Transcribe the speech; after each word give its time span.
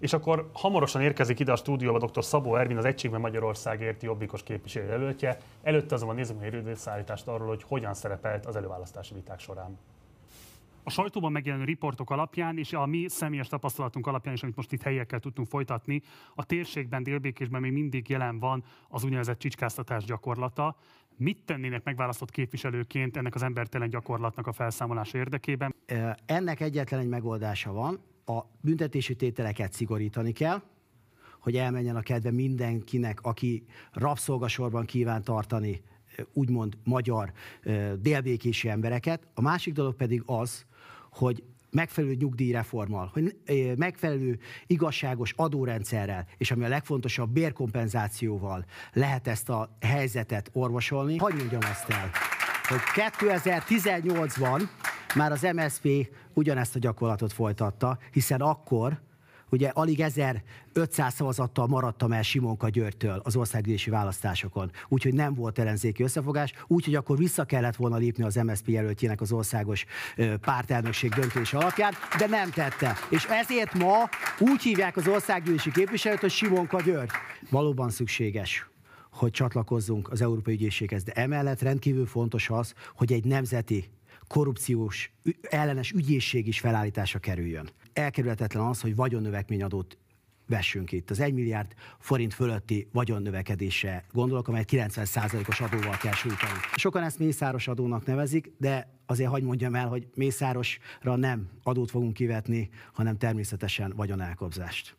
És 0.00 0.12
akkor 0.12 0.50
hamarosan 0.52 1.02
érkezik 1.02 1.40
ide 1.40 1.52
a 1.52 1.56
stúdióba 1.56 1.98
dr. 1.98 2.24
Szabó 2.24 2.56
Ervin, 2.56 2.76
az 2.76 2.84
Egységben 2.84 3.20
Magyarországért 3.20 4.02
jobbikos 4.02 4.42
képviselőjelöltje. 4.42 5.38
Előtte 5.62 5.94
azonban 5.94 6.16
nézzük 6.16 6.40
meg 6.40 6.54
egy 6.54 6.76
szállítást 6.76 7.28
arról, 7.28 7.48
hogy 7.48 7.62
hogyan 7.62 7.94
szerepelt 7.94 8.46
az 8.46 8.56
előválasztási 8.56 9.14
viták 9.14 9.40
során. 9.40 9.78
A 10.82 10.90
sajtóban 10.90 11.32
megjelenő 11.32 11.64
riportok 11.64 12.10
alapján 12.10 12.58
és 12.58 12.72
a 12.72 12.86
mi 12.86 13.08
személyes 13.08 13.48
tapasztalatunk 13.48 14.06
alapján 14.06 14.34
is, 14.34 14.42
amit 14.42 14.56
most 14.56 14.72
itt 14.72 14.82
helyekkel 14.82 15.20
tudtunk 15.20 15.48
folytatni, 15.48 16.02
a 16.34 16.44
térségben, 16.44 17.02
délbékésben 17.02 17.60
még 17.60 17.72
mindig 17.72 18.08
jelen 18.08 18.38
van 18.38 18.64
az 18.88 19.04
úgynevezett 19.04 19.38
csicskáztatás 19.38 20.04
gyakorlata. 20.04 20.76
Mit 21.16 21.42
tennének 21.44 21.84
megválasztott 21.84 22.30
képviselőként 22.30 23.16
ennek 23.16 23.34
az 23.34 23.42
embertelen 23.42 23.88
gyakorlatnak 23.88 24.46
a 24.46 24.52
felszámolása 24.52 25.18
érdekében? 25.18 25.74
Ennek 26.26 26.60
egyetlen 26.60 27.00
egy 27.00 27.08
megoldása 27.08 27.72
van, 27.72 28.00
a 28.24 28.40
büntetési 28.60 29.16
tételeket 29.16 29.72
szigorítani 29.72 30.32
kell, 30.32 30.62
hogy 31.40 31.56
elmenjen 31.56 31.96
a 31.96 32.00
kedve 32.00 32.30
mindenkinek, 32.30 33.20
aki 33.22 33.64
rabszolgasorban 33.92 34.84
kíván 34.84 35.24
tartani 35.24 35.82
úgymond 36.32 36.78
magyar 36.84 37.32
délbékési 37.98 38.68
embereket. 38.68 39.26
A 39.34 39.40
másik 39.40 39.74
dolog 39.74 39.94
pedig 39.94 40.22
az, 40.26 40.64
hogy 41.10 41.42
megfelelő 41.70 42.14
nyugdíjreformmal, 42.14 43.10
hogy 43.12 43.36
megfelelő 43.76 44.38
igazságos 44.66 45.32
adórendszerrel, 45.36 46.26
és 46.36 46.50
ami 46.50 46.64
a 46.64 46.68
legfontosabb 46.68 47.30
bérkompenzációval 47.30 48.64
lehet 48.92 49.26
ezt 49.26 49.48
a 49.48 49.76
helyzetet 49.80 50.50
orvosolni. 50.52 51.16
Hogy 51.16 51.34
mondjam 51.34 51.62
ezt 51.62 51.88
el, 51.88 52.10
hogy 52.68 52.80
2018-ban 52.94 54.68
már 55.14 55.32
az 55.32 55.46
MSZP 55.54 55.88
ugyanezt 56.32 56.76
a 56.76 56.78
gyakorlatot 56.78 57.32
folytatta, 57.32 57.98
hiszen 58.12 58.40
akkor 58.40 59.00
ugye 59.50 59.68
alig 59.68 60.00
1500 60.00 61.14
szavazattal 61.14 61.66
maradtam 61.66 62.12
el 62.12 62.22
Simonka 62.22 62.68
Györgytől 62.68 63.20
az 63.24 63.36
országgyűlési 63.36 63.90
választásokon, 63.90 64.70
úgyhogy 64.88 65.14
nem 65.14 65.34
volt 65.34 65.58
ellenzéki 65.58 66.02
összefogás, 66.02 66.52
úgyhogy 66.66 66.94
akkor 66.94 67.16
vissza 67.16 67.44
kellett 67.44 67.76
volna 67.76 67.96
lépni 67.96 68.24
az 68.24 68.34
MSZP 68.34 68.68
jelöltjének 68.68 69.20
az 69.20 69.32
országos 69.32 69.84
pártelnökség 70.40 71.14
döntése 71.14 71.58
alapján, 71.58 71.92
de 72.18 72.26
nem 72.26 72.50
tette. 72.50 72.96
És 73.08 73.24
ezért 73.24 73.74
ma 73.74 74.08
úgy 74.38 74.62
hívják 74.62 74.96
az 74.96 75.08
országgyűlési 75.08 75.70
képviselőt, 75.70 76.20
hogy 76.20 76.30
Simonka 76.30 76.80
György. 76.80 77.10
Valóban 77.50 77.90
szükséges 77.90 78.68
hogy 79.10 79.30
csatlakozzunk 79.30 80.10
az 80.10 80.22
Európai 80.22 80.54
Ügyészséghez, 80.54 81.02
de 81.02 81.12
emellett 81.12 81.62
rendkívül 81.62 82.06
fontos 82.06 82.50
az, 82.50 82.74
hogy 82.94 83.12
egy 83.12 83.24
nemzeti 83.24 83.90
korrupciós 84.30 85.12
ellenes 85.40 85.92
ügyészség 85.92 86.46
is 86.46 86.60
felállításra 86.60 87.18
kerüljön. 87.18 87.68
Elkerülhetetlen 87.92 88.66
az, 88.66 88.80
hogy 88.80 88.96
vagyonnövekményadót 88.96 89.98
vessünk 90.46 90.92
itt. 90.92 91.10
Az 91.10 91.20
1 91.20 91.34
milliárd 91.34 91.74
forint 91.98 92.34
fölötti 92.34 92.88
vagyonnövekedése 92.92 94.04
gondolok, 94.12 94.48
amelyet 94.48 94.68
90%-os 94.72 95.60
adóval 95.60 95.96
kell 95.96 96.12
sújtani. 96.12 96.52
Sokan 96.74 97.02
ezt 97.02 97.18
mészáros 97.18 97.68
adónak 97.68 98.06
nevezik, 98.06 98.52
de 98.58 99.00
azért 99.06 99.30
hagyd 99.30 99.44
mondjam 99.44 99.74
el, 99.74 99.88
hogy 99.88 100.06
mészárosra 100.14 101.16
nem 101.16 101.50
adót 101.62 101.90
fogunk 101.90 102.12
kivetni, 102.12 102.68
hanem 102.92 103.16
természetesen 103.16 103.92
vagyonelkobzást. 103.96 104.96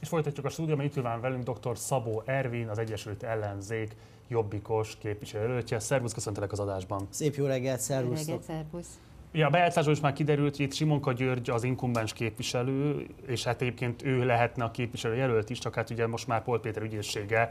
És 0.00 0.08
folytatjuk 0.08 0.46
a 0.46 0.48
stúdióban, 0.48 0.84
itt 0.84 0.94
van 0.94 1.20
velünk 1.20 1.50
dr. 1.50 1.78
Szabó 1.78 2.22
Ervin, 2.26 2.68
az 2.68 2.78
Egyesült 2.78 3.22
Ellenzék 3.22 3.96
jobbikos 4.28 4.96
képviselőjelöltje. 4.98 5.78
Szervusz, 5.78 6.12
köszöntelek 6.12 6.52
az 6.52 6.60
adásban. 6.60 7.06
Szép 7.10 7.34
jó 7.34 7.46
reggelt, 7.46 7.80
szervusz. 7.80 8.18
Jó 8.20 8.24
reggelt, 8.24 8.42
szervusz. 8.42 8.98
Ja, 9.32 9.46
a 9.46 9.50
bejátszásról 9.50 9.94
is 9.94 10.00
már 10.00 10.12
kiderült, 10.12 10.56
hogy 10.56 10.64
itt 10.64 10.72
Simonka 10.72 11.12
György 11.12 11.50
az 11.50 11.64
inkumbens 11.64 12.12
képviselő, 12.12 13.06
és 13.26 13.44
hát 13.44 13.60
egyébként 13.60 14.02
ő 14.02 14.24
lehetne 14.24 14.64
a 14.64 14.70
képviselő 14.70 15.14
jelölt 15.14 15.50
is, 15.50 15.58
csak 15.58 15.74
hát 15.74 15.90
ugye 15.90 16.06
most 16.06 16.26
már 16.26 16.42
Pol 16.42 16.60
Péter 16.60 16.82
ügyészsége 16.82 17.48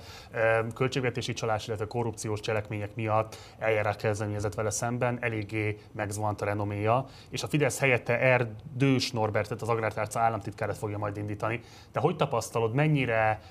költségvetési 0.74 1.34
csalás, 1.34 1.68
illetve 1.68 1.86
korrupciós 1.86 2.40
cselekmények 2.40 2.96
miatt 2.96 3.38
eljárás 3.58 3.96
kezdeményezett 3.96 4.54
vele 4.54 4.70
szemben, 4.70 5.18
eléggé 5.22 5.78
megzvant 5.92 6.42
a 6.42 6.46
renoméja, 6.46 7.06
és 7.30 7.44
a 7.44 7.48
Fidesz 7.48 7.80
helyette 7.80 8.20
Erdős 8.20 9.12
Norbertet, 9.12 9.62
az 9.62 9.70
Agrártárca 9.70 10.20
államtitkárát 10.20 10.78
fogja 10.78 10.98
majd 10.98 11.18
indítani. 11.18 11.62
De 11.92 12.00
hogy 12.00 12.16
tapasztalod, 12.16 12.74
mennyire 12.74 13.42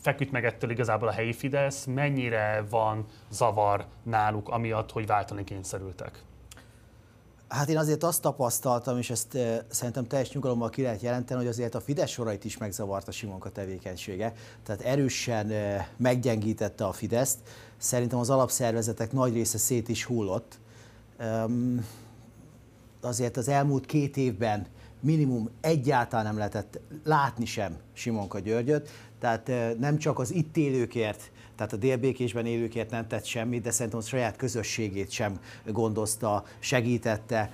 feküdt 0.00 0.30
meg 0.30 0.44
ettől 0.44 0.70
igazából 0.70 1.08
a 1.08 1.12
helyi 1.12 1.32
Fidesz, 1.32 1.84
mennyire 1.84 2.64
van 2.70 3.06
zavar 3.30 3.84
náluk, 4.02 4.48
amiatt, 4.48 4.92
hogy 4.92 5.06
váltani 5.06 5.44
kényszerültek? 5.44 6.22
Hát 7.50 7.68
én 7.68 7.78
azért 7.78 8.02
azt 8.02 8.20
tapasztaltam, 8.20 8.98
és 8.98 9.10
ezt 9.10 9.34
e, 9.34 9.64
szerintem 9.68 10.06
teljes 10.06 10.32
nyugalommal 10.32 10.70
ki 10.70 10.82
lehet 10.82 11.00
jelenteni, 11.00 11.40
hogy 11.40 11.48
azért 11.48 11.74
a 11.74 11.80
Fidesz 11.80 12.10
sorait 12.10 12.44
is 12.44 12.56
megzavarta 12.56 13.10
Simonka 13.10 13.50
tevékenysége. 13.50 14.32
Tehát 14.62 14.80
erősen 14.80 15.50
e, 15.50 15.88
meggyengítette 15.96 16.84
a 16.84 16.92
Fideszt. 16.92 17.38
Szerintem 17.76 18.18
az 18.18 18.30
alapszervezetek 18.30 19.12
nagy 19.12 19.32
része 19.32 19.58
szét 19.58 19.88
is 19.88 20.04
hullott. 20.04 20.58
E, 21.18 21.46
azért 23.00 23.36
az 23.36 23.48
elmúlt 23.48 23.86
két 23.86 24.16
évben 24.16 24.66
minimum 25.00 25.50
egyáltalán 25.60 26.24
nem 26.24 26.36
lehetett 26.36 26.80
látni 27.04 27.44
sem 27.44 27.76
Simonka 27.92 28.38
Györgyöt, 28.38 28.88
tehát 29.18 29.50
nem 29.78 29.98
csak 29.98 30.18
az 30.18 30.34
itt 30.34 30.56
élőkért, 30.56 31.30
tehát 31.60 31.74
a 31.74 31.86
délbékésben 31.86 32.46
élőkért 32.46 32.90
nem 32.90 33.06
tett 33.06 33.24
semmit, 33.24 33.62
de 33.62 33.70
szerintem 33.70 34.00
a 34.00 34.02
saját 34.02 34.36
közösségét 34.36 35.10
sem 35.10 35.40
gondozta, 35.66 36.44
segítette. 36.58 37.50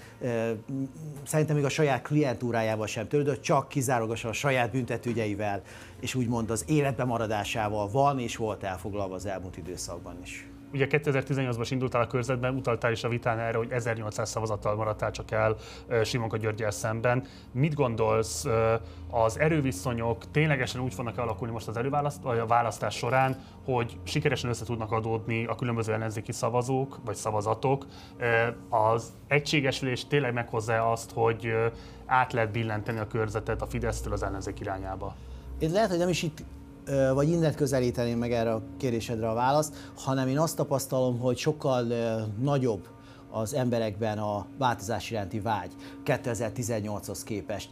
Szerintem 1.24 1.56
még 1.56 1.64
a 1.64 1.68
saját 1.68 2.02
klientúrájával 2.02 2.86
sem 2.86 3.08
törődött, 3.08 3.42
csak 3.42 3.68
kizárólagosan 3.68 4.30
a 4.30 4.32
saját 4.32 4.70
büntetőgyeivel, 4.70 5.62
és 6.00 6.14
úgymond 6.14 6.50
az 6.50 6.64
életbe 6.66 7.04
maradásával 7.04 7.88
van 7.88 8.18
és 8.18 8.36
volt 8.36 8.62
elfoglalva 8.62 9.14
az 9.14 9.26
elmúlt 9.26 9.56
időszakban 9.56 10.18
is. 10.22 10.46
Ugye 10.76 10.86
2018-ban 10.90 11.58
is 11.60 11.70
indultál 11.70 12.02
a 12.02 12.06
körzetben, 12.06 12.54
utaltál 12.54 12.92
is 12.92 13.04
a 13.04 13.08
vitán 13.08 13.38
erre, 13.38 13.56
hogy 13.56 13.70
1800 13.70 14.30
szavazattal 14.30 14.74
maradtál 14.74 15.10
csak 15.10 15.30
el 15.30 15.56
Simonka 16.04 16.36
Györgyel 16.36 16.70
szemben. 16.70 17.24
Mit 17.52 17.74
gondolsz, 17.74 18.44
az 19.10 19.38
erőviszonyok 19.38 20.30
ténylegesen 20.30 20.80
úgy 20.80 20.94
fognak 20.94 21.18
alakulni 21.18 21.52
most 21.52 21.68
az 21.68 21.76
előválaszt, 21.76 22.22
vagy 22.22 22.38
a 22.38 22.46
választás 22.46 22.96
során, 22.96 23.36
hogy 23.64 23.98
sikeresen 24.02 24.50
össze 24.50 24.64
tudnak 24.64 24.92
adódni 24.92 25.46
a 25.46 25.54
különböző 25.54 25.92
ellenzéki 25.92 26.32
szavazók, 26.32 26.98
vagy 27.04 27.16
szavazatok. 27.16 27.86
Az 28.68 29.12
egységesülés 29.28 30.06
tényleg 30.06 30.32
meghozza 30.32 30.90
azt, 30.90 31.10
hogy 31.14 31.54
át 32.06 32.32
lehet 32.32 32.50
billenteni 32.50 32.98
a 32.98 33.06
körzetet 33.06 33.62
a 33.62 33.66
Fidesztől 33.66 34.12
az 34.12 34.22
ellenzék 34.22 34.60
irányába? 34.60 35.14
Én 35.58 35.70
lehet, 35.70 35.88
hogy 35.88 35.98
nem 35.98 36.08
is 36.08 36.22
itt 36.22 36.44
vagy 37.14 37.28
innen 37.28 37.54
közelíteném 37.54 38.18
meg 38.18 38.32
erre 38.32 38.52
a 38.52 38.62
kérdésedre 38.76 39.28
a 39.28 39.34
választ, 39.34 39.74
hanem 39.96 40.28
én 40.28 40.38
azt 40.38 40.56
tapasztalom, 40.56 41.18
hogy 41.18 41.36
sokkal 41.36 41.86
nagyobb 42.40 42.88
az 43.30 43.54
emberekben 43.54 44.18
a 44.18 44.46
változás 44.58 45.10
iránti 45.10 45.40
vágy 45.40 45.72
2018-hoz 46.04 47.24
képest. 47.24 47.70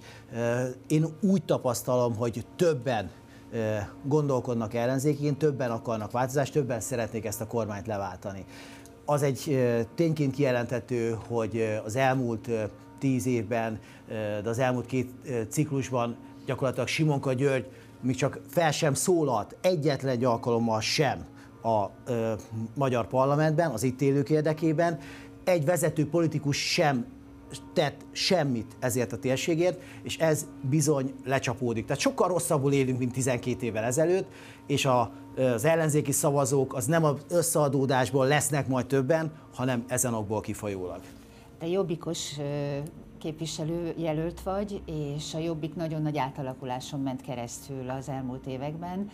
Én 0.86 1.06
úgy 1.20 1.44
tapasztalom, 1.44 2.16
hogy 2.16 2.46
többen 2.56 3.10
gondolkodnak 4.04 4.74
ellenzékén, 4.74 5.36
többen 5.36 5.70
akarnak 5.70 6.10
változást, 6.10 6.52
többen 6.52 6.80
szeretnék 6.80 7.24
ezt 7.24 7.40
a 7.40 7.46
kormányt 7.46 7.86
leváltani. 7.86 8.44
Az 9.04 9.22
egy 9.22 9.58
tényként 9.94 10.34
kijelentető, 10.34 11.18
hogy 11.28 11.80
az 11.84 11.96
elmúlt 11.96 12.50
tíz 12.98 13.26
évben, 13.26 13.78
de 14.42 14.48
az 14.48 14.58
elmúlt 14.58 14.86
két 14.86 15.10
ciklusban 15.48 16.16
gyakorlatilag 16.46 16.88
Simonka 16.88 17.32
György 17.32 17.66
még 18.04 18.16
csak 18.16 18.40
fel 18.48 18.70
sem 18.70 18.94
szólalt 18.94 19.56
egyetlen 19.60 20.12
egy 20.12 20.24
alkalommal 20.24 20.80
sem 20.80 21.24
a 21.62 21.86
ö, 22.06 22.32
magyar 22.74 23.06
parlamentben, 23.06 23.70
az 23.70 23.82
itt 23.82 24.00
élők 24.00 24.30
érdekében. 24.30 24.98
Egy 25.44 25.64
vezető 25.64 26.08
politikus 26.08 26.56
sem 26.56 27.06
tett 27.72 28.00
semmit 28.12 28.76
ezért 28.78 29.12
a 29.12 29.18
térségért, 29.18 29.80
és 30.02 30.16
ez 30.16 30.46
bizony 30.60 31.14
lecsapódik. 31.24 31.84
Tehát 31.86 32.00
sokkal 32.00 32.28
rosszabbul 32.28 32.72
élünk, 32.72 32.98
mint 32.98 33.12
12 33.12 33.66
évvel 33.66 33.84
ezelőtt, 33.84 34.28
és 34.66 34.84
a, 34.84 35.12
az 35.36 35.64
ellenzéki 35.64 36.12
szavazók 36.12 36.74
az 36.74 36.86
nem 36.86 37.04
az 37.04 37.14
összeadódásból 37.30 38.26
lesznek 38.26 38.68
majd 38.68 38.86
többen, 38.86 39.32
hanem 39.54 39.84
ezen 39.88 40.14
okból 40.14 40.40
kifolyólag. 40.40 41.00
Te 41.58 41.66
jobbikos 41.66 42.36
képviselő 43.24 43.94
jelölt 43.96 44.42
vagy, 44.42 44.82
és 44.86 45.34
a 45.34 45.38
Jobbik 45.38 45.74
nagyon 45.74 46.02
nagy 46.02 46.18
átalakuláson 46.18 47.00
ment 47.00 47.20
keresztül 47.20 47.90
az 47.90 48.08
elmúlt 48.08 48.46
években. 48.46 49.10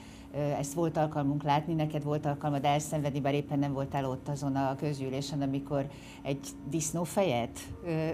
Ezt 0.59 0.73
volt 0.73 0.97
alkalmunk 0.97 1.43
látni, 1.43 1.75
neked 1.75 2.05
volt 2.05 2.27
alkalmad 2.27 2.65
elszenvedni, 2.65 3.21
bár 3.21 3.35
éppen 3.35 3.59
nem 3.59 3.73
voltál 3.73 4.05
ott 4.05 4.29
azon 4.29 4.57
a 4.57 4.77
közgyűlésen, 4.77 5.43
amikor 5.43 5.87
egy 6.23 6.49
disznófejet 6.71 7.59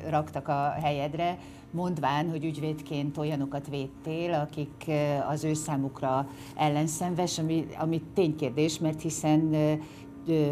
raktak 0.08 0.48
a 0.48 0.70
helyedre, 0.82 1.38
mondván, 1.70 2.30
hogy 2.30 2.44
ügyvédként 2.44 3.18
olyanokat 3.18 3.68
védtél, 3.68 4.34
akik 4.34 4.90
az 5.28 5.44
ő 5.44 5.54
számukra 5.54 6.28
ellenszenves, 6.56 7.38
ami, 7.38 7.66
ami 7.78 8.02
ténykérdés, 8.14 8.78
mert 8.78 9.02
hiszen, 9.02 9.54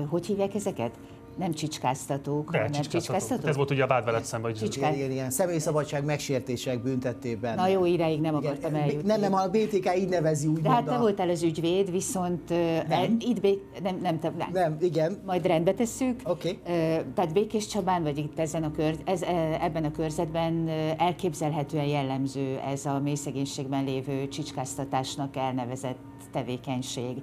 hogy 0.09 0.27
hívják 0.27 0.55
ezeket? 0.55 0.99
Nem 1.37 1.53
csicskáztatók, 1.53 2.51
De, 2.51 2.57
hanem 2.57 2.73
csicskáztató. 2.73 2.99
csicskáztatók. 2.99 3.49
Ez 3.49 3.57
volt 3.57 3.71
ugye 3.71 3.83
a 3.83 3.87
vád 3.87 4.05
veled 4.05 4.25
szemben, 4.25 4.51
hogy 4.51 4.61
Csicska- 4.61 4.95
Igen, 4.95 5.11
igen. 5.11 5.31
Személyszabadság 5.31 6.05
megsértések 6.05 6.83
büntetében. 6.83 7.55
Na 7.55 7.67
jó, 7.67 7.85
iráig 7.85 8.21
nem 8.21 8.35
akartam 8.35 8.71
Igen, 8.71 8.83
eljutni. 8.83 9.07
Nem, 9.09 9.21
nem, 9.21 9.35
a 9.35 9.47
BTK 9.49 9.97
így 9.99 10.09
nevezi 10.09 10.47
úgy 10.47 10.61
De 10.61 10.71
hát 10.71 10.85
te 10.85 10.97
voltál 10.99 11.29
az 11.31 11.43
ügyvéd, 11.43 11.91
viszont 11.91 12.49
nem. 12.49 12.85
Nem. 12.89 13.17
itt 13.21 13.41
bé... 13.41 13.61
nem, 13.83 13.99
nem, 14.03 14.19
te, 14.19 14.33
nem. 14.39 14.49
Nem, 14.53 14.77
igen. 14.81 15.23
Majd 15.27 15.47
rendbe 15.47 15.73
tesszük. 15.75 16.21
Oké. 16.25 16.59
Ö, 16.67 16.71
Tehát 17.15 17.33
Békés 17.33 17.67
Csabán, 17.67 18.03
vagy 18.03 18.19
itt 18.19 18.39
ezen 18.39 18.63
a 18.63 18.71
kör, 18.71 18.95
ez, 19.05 19.23
e, 19.23 19.59
ebben 19.63 19.85
a 19.85 19.91
körzetben 19.91 20.69
elképzelhetően 20.99 21.85
jellemző 21.87 22.59
ez 22.73 22.87
a 22.87 23.01
mély 23.01 23.15
szegénységben 23.15 23.85
lévő 23.85 24.29
csicskáztatásnak 24.29 25.37
elnevezett 25.37 25.99
tevékenység. 26.35 27.23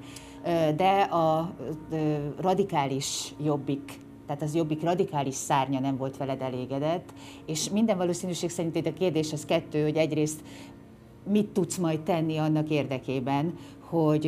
De 0.75 1.01
a 1.01 1.53
radikális 2.39 3.33
jobbik 3.43 3.99
tehát 4.25 4.45
az 4.45 4.55
jobbik 4.55 4.83
radikális 4.83 5.35
szárnya 5.35 5.79
nem 5.79 5.97
volt 5.97 6.17
veled 6.17 6.41
elégedett, 6.41 7.13
és 7.45 7.69
minden 7.69 7.97
valószínűség 7.97 8.49
szerint 8.49 8.75
itt 8.75 8.85
a 8.85 8.93
kérdés 8.93 9.33
az 9.33 9.45
kettő, 9.45 9.83
hogy 9.83 9.95
egyrészt 9.95 10.41
mit 11.29 11.47
tudsz 11.47 11.77
majd 11.77 11.99
tenni 11.99 12.37
annak 12.37 12.69
érdekében, 12.69 13.53
hogy 13.91 14.25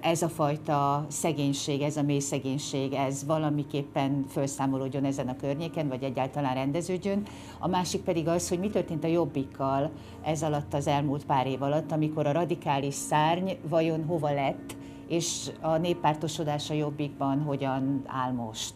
ez 0.00 0.22
a 0.22 0.28
fajta 0.28 1.06
szegénység, 1.08 1.80
ez 1.82 1.96
a 1.96 2.02
mély 2.02 2.18
szegénység, 2.18 2.92
ez 2.92 3.24
valamiképpen 3.24 4.24
felszámolódjon 4.28 5.04
ezen 5.04 5.28
a 5.28 5.36
környéken, 5.36 5.88
vagy 5.88 6.02
egyáltalán 6.02 6.54
rendeződjön. 6.54 7.22
A 7.58 7.68
másik 7.68 8.00
pedig 8.00 8.28
az, 8.28 8.48
hogy 8.48 8.58
mi 8.58 8.70
történt 8.70 9.04
a 9.04 9.06
jobbikkal 9.06 9.90
ez 10.24 10.42
alatt 10.42 10.74
az 10.74 10.86
elmúlt 10.86 11.24
pár 11.24 11.46
év 11.46 11.62
alatt, 11.62 11.92
amikor 11.92 12.26
a 12.26 12.32
radikális 12.32 12.94
szárny 12.94 13.50
vajon 13.68 14.04
hova 14.04 14.32
lett, 14.32 14.76
és 15.08 15.50
a 15.60 15.76
néppártosodás 15.76 16.70
a 16.70 16.74
jobbikban 16.74 17.42
hogyan 17.42 18.02
áll 18.06 18.32
most. 18.32 18.72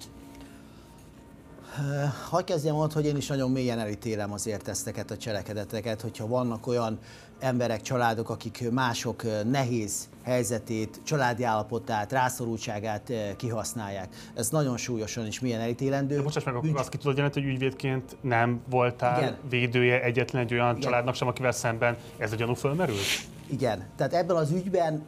Hadd 2.30 2.44
kezdjem 2.44 2.76
ott, 2.76 2.92
hogy 2.92 3.06
én 3.06 3.16
is 3.16 3.26
nagyon 3.26 3.50
mélyen 3.50 3.78
elítélem 3.78 4.32
azért 4.32 4.68
ezteket 4.68 5.10
a 5.10 5.16
cselekedeteket, 5.16 6.00
hogyha 6.00 6.26
vannak 6.26 6.66
olyan 6.66 6.98
emberek, 7.42 7.80
családok, 7.80 8.30
akik 8.30 8.70
mások 8.70 9.22
nehéz 9.50 10.08
helyzetét, 10.24 11.00
családi 11.04 11.44
állapotát, 11.44 12.12
rászorultságát 12.12 13.12
kihasználják. 13.36 14.08
Ez 14.34 14.48
nagyon 14.48 14.76
súlyosan 14.76 15.26
is 15.26 15.40
milyen 15.40 15.60
elítélendő. 15.60 16.16
De 16.16 16.22
bocsáss 16.22 16.44
meg, 16.44 16.60
Bűncse- 16.60 16.80
azt 16.80 16.88
ki 16.88 16.96
tudod 16.96 17.16
jelenteni, 17.16 17.44
hogy 17.44 17.54
ügyvédként 17.54 18.16
nem 18.20 18.60
voltál 18.70 19.18
Igen. 19.18 19.36
védője 19.50 20.02
egyetlen 20.02 20.42
egy 20.42 20.52
olyan 20.52 20.68
Igen. 20.70 20.80
családnak 20.80 21.14
sem, 21.14 21.28
akivel 21.28 21.52
szemben 21.52 21.96
ez 22.18 22.32
a 22.32 22.36
gyanú 22.36 22.54
fölmerült? 22.54 22.98
Igen, 23.46 23.86
tehát 23.96 24.14
ebben 24.14 24.36
az 24.36 24.50
ügyben, 24.50 25.02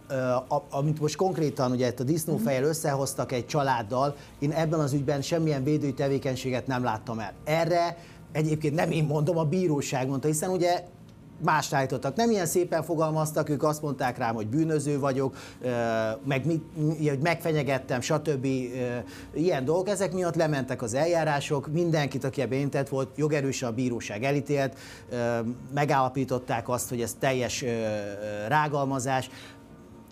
amit 0.70 1.00
most 1.00 1.16
konkrétan 1.16 1.70
ugye 1.70 1.88
itt 1.88 2.00
a 2.00 2.04
disznófejjel 2.04 2.64
összehoztak 2.64 3.32
egy 3.32 3.46
családdal, 3.46 4.16
én 4.38 4.50
ebben 4.50 4.80
az 4.80 4.92
ügyben 4.92 5.22
semmilyen 5.22 5.64
védői 5.64 5.94
tevékenységet 5.94 6.66
nem 6.66 6.84
láttam 6.84 7.18
el. 7.18 7.32
Erre 7.44 7.96
egyébként 8.32 8.74
nem 8.74 8.90
én 8.90 9.04
mondom, 9.04 9.38
a 9.38 9.44
bíróság 9.44 10.08
mondta, 10.08 10.26
hiszen 10.26 10.50
ugye 10.50 10.84
mást 11.44 11.72
állítottak. 11.72 12.16
Nem 12.16 12.30
ilyen 12.30 12.46
szépen 12.46 12.82
fogalmaztak, 12.82 13.48
ők 13.48 13.62
azt 13.62 13.82
mondták 13.82 14.18
rám, 14.18 14.34
hogy 14.34 14.46
bűnöző 14.46 14.98
vagyok, 14.98 15.36
meg 16.24 16.46
mit, 16.46 16.62
mi- 16.76 17.08
hogy 17.08 17.18
megfenyegettem, 17.22 18.00
stb. 18.00 18.46
Ilyen 19.34 19.64
dolgok. 19.64 19.88
Ezek 19.88 20.12
miatt 20.12 20.34
lementek 20.34 20.82
az 20.82 20.94
eljárások, 20.94 21.72
mindenkit, 21.72 22.24
aki 22.24 22.40
ebben 22.40 22.56
érintett 22.56 22.88
volt, 22.88 23.08
jogerősen 23.16 23.68
a 23.68 23.72
bíróság 23.72 24.24
elítélt, 24.24 24.76
megállapították 25.74 26.68
azt, 26.68 26.88
hogy 26.88 27.00
ez 27.00 27.16
teljes 27.18 27.64
rágalmazás. 28.48 29.30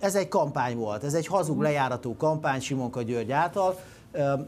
Ez 0.01 0.15
egy 0.15 0.29
kampány 0.29 0.77
volt, 0.77 1.05
ez 1.05 1.15
egy 1.15 1.27
hazug 1.27 1.61
lejárató 1.61 2.17
kampány 2.17 2.61
Simonka 2.61 3.03
György 3.03 3.31
által. 3.31 3.79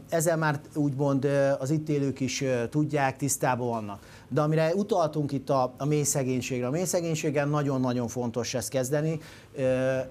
Ezzel 0.09 0.37
már 0.37 0.59
úgymond 0.75 1.27
az 1.59 1.69
itt 1.69 1.89
élők 1.89 2.19
is 2.19 2.43
tudják, 2.69 3.17
tisztában 3.17 3.67
vannak. 3.67 3.99
De 4.29 4.41
amire 4.41 4.73
utaltunk 4.75 5.31
itt 5.31 5.49
a, 5.49 5.73
a 5.77 5.85
mély 5.85 6.03
szegénységre, 6.03 6.67
a 6.67 6.69
mély 6.69 6.83
szegénységen 6.83 7.49
nagyon-nagyon 7.49 8.07
fontos 8.07 8.53
ezt 8.53 8.69
kezdeni, 8.69 9.19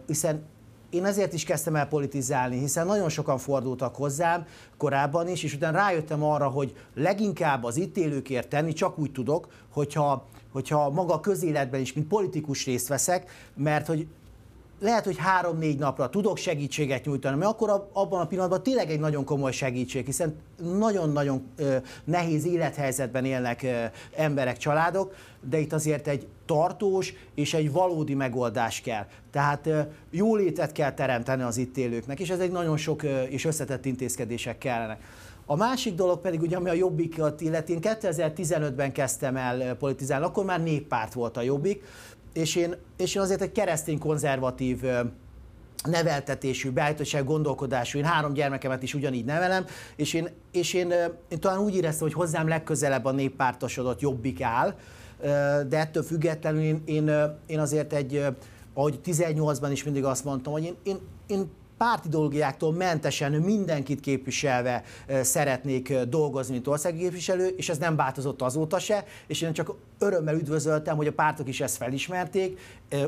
hiszen 0.06 0.42
én 0.90 1.04
ezért 1.04 1.32
is 1.32 1.44
kezdtem 1.44 1.76
el 1.76 1.88
politizálni, 1.88 2.58
hiszen 2.58 2.86
nagyon 2.86 3.08
sokan 3.08 3.38
fordultak 3.38 3.96
hozzám 3.96 4.46
korábban 4.76 5.28
is, 5.28 5.42
és 5.42 5.54
utána 5.54 5.76
rájöttem 5.76 6.24
arra, 6.24 6.48
hogy 6.48 6.74
leginkább 6.94 7.64
az 7.64 7.76
itt 7.76 7.96
élőkért 7.96 8.48
tenni 8.48 8.72
csak 8.72 8.98
úgy 8.98 9.12
tudok, 9.12 9.48
hogyha, 9.72 10.26
hogyha 10.52 10.90
maga 10.90 11.14
a 11.14 11.20
közéletben 11.20 11.80
is, 11.80 11.92
mint 11.92 12.06
politikus 12.06 12.64
részt 12.64 12.88
veszek, 12.88 13.30
mert 13.56 13.86
hogy 13.86 14.06
lehet, 14.84 15.04
hogy 15.04 15.16
három-négy 15.16 15.78
napra 15.78 16.08
tudok 16.08 16.36
segítséget 16.36 17.04
nyújtani, 17.04 17.36
mert 17.36 17.50
akkor 17.50 17.88
abban 17.92 18.20
a 18.20 18.26
pillanatban 18.26 18.62
tényleg 18.62 18.90
egy 18.90 19.00
nagyon 19.00 19.25
komoly 19.25 19.52
segítség, 19.52 20.04
hiszen 20.06 20.36
nagyon-nagyon 20.78 21.46
nehéz 22.04 22.44
élethelyzetben 22.44 23.25
élnek 23.25 23.66
emberek, 24.16 24.56
családok, 24.56 25.14
de 25.40 25.58
itt 25.58 25.72
azért 25.72 26.08
egy 26.08 26.26
tartós 26.46 27.14
és 27.34 27.54
egy 27.54 27.72
valódi 27.72 28.14
megoldás 28.14 28.81
kell. 28.81 29.06
Tehát 29.31 29.66
ö, 29.66 29.81
jólétet 30.10 30.72
kell 30.72 30.92
teremteni 30.92 31.42
az 31.42 31.56
itt 31.56 31.76
élőknek, 31.76 32.20
és 32.20 32.30
ez 32.30 32.38
egy 32.38 32.50
nagyon 32.50 32.76
sok 32.76 33.02
és 33.28 33.44
összetett 33.44 33.84
intézkedések 33.84 34.58
kellenek. 34.58 35.00
A 35.46 35.56
másik 35.56 35.94
dolog 35.94 36.20
pedig, 36.20 36.40
ugye, 36.40 36.56
ami 36.56 36.69
a 36.69 36.72
Jobbikat 36.72 37.40
illeti, 37.40 37.72
én 37.72 37.78
2015-ben 37.82 38.92
kezdtem 38.92 39.37
el 39.37 39.75
politizálni, 39.75 40.25
akkor 40.25 40.44
már 40.44 40.62
néppárt 40.62 41.12
volt 41.12 41.37
a 41.37 41.42
Jobbik, 41.42 41.82
és 42.34 42.56
én, 42.56 42.75
és 42.96 43.14
én 43.14 43.22
azért 43.22 43.42
egy 43.42 43.52
keresztény 43.52 43.98
konzervatív 43.98 44.82
neveltetésű, 45.84 46.70
beállítottság 46.70 47.25
gondolkodású, 47.25 47.98
én 47.98 48.04
három 48.04 48.32
gyermekemet 48.32 48.82
is 48.82 48.94
ugyanígy 48.94 49.25
nevelem, 49.25 49.64
és 49.96 50.14
én, 50.14 50.28
és 50.52 50.75
én, 50.75 50.92
én 51.28 51.40
talán 51.40 51.58
úgy 51.58 51.75
éreztem, 51.75 52.06
hogy 52.06 52.16
hozzám 52.16 52.48
legközelebb 52.48 53.04
a 53.04 53.12
néppártosodott 53.12 54.00
jobbik 54.00 54.42
áll, 54.42 54.75
de 55.69 55.78
ettől 55.78 56.02
függetlenül 56.02 56.62
én, 56.62 56.82
én, 56.84 57.10
én 57.46 57.58
azért 57.58 57.92
egy, 57.92 58.25
ahogy 58.75 59.00
18-ban 59.04 59.69
is 59.70 59.84
mindig 59.84 60.04
azt 60.04 60.25
mondtam, 60.25 60.52
hogy 60.52 60.64
én, 60.64 60.76
én, 60.82 60.98
én 61.26 61.50
pártideológiáktól 61.84 62.72
mentesen 62.72 63.32
mindenkit 63.32 64.00
képviselve 64.00 64.82
szeretnék 65.22 65.98
dolgozni, 65.98 66.52
mint 66.52 66.66
országi 66.66 66.98
képviselő, 66.98 67.46
és 67.46 67.69
ez 67.69 67.78
nem 67.78 67.96
változott 67.96 68.42
azóta 68.42 68.78
se, 68.78 69.04
és 69.26 69.40
én 69.40 69.52
csak 69.52 69.75
örömmel 69.98 70.34
üdvözöltem, 70.34 70.96
hogy 70.96 71.06
a 71.06 71.12
pártok 71.12 71.48
is 71.48 71.60
ezt 71.60 71.76
felismerték, 71.76 72.60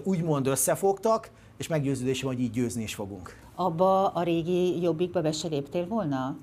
úgymond 0.02 0.46
összefogtak, 0.46 1.30
és 1.56 1.66
meggyőződésem, 1.66 2.28
hogy 2.28 2.40
így 2.40 2.50
győzni 2.50 2.82
is 2.82 2.94
fogunk. 2.94 3.36
Abba 3.54 4.08
a 4.08 4.22
régi 4.22 4.82
jobbikba 4.82 5.20
be 5.20 5.32
se 5.32 5.48
léptél 5.48 5.86
volna? 5.86 6.36